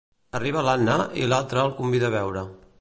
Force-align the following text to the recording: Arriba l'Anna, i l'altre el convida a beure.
Arriba 0.39 0.63
l'Anna, 0.67 0.95
i 1.25 1.29
l'altre 1.35 1.63
el 1.67 1.77
convida 1.83 2.11
a 2.11 2.15
beure. 2.21 2.49